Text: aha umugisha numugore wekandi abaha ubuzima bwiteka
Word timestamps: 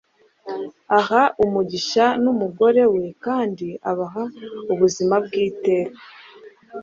aha 0.99 1.21
umugisha 1.43 2.05
numugore 2.23 2.81
wekandi 2.93 3.67
abaha 3.91 4.23
ubuzima 4.73 5.15
bwiteka 5.25 5.99